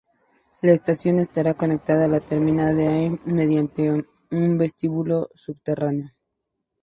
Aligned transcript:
La 0.63 0.71
estación 0.71 1.19
estará 1.19 1.53
conectada 1.53 2.07
la 2.07 2.21
terminal 2.21 2.75
de 2.75 2.87
Adif 2.87 3.23
mediante 3.27 3.91
un 3.91 4.57
vestíbulo 4.57 5.29
subterráneo. 5.35 6.09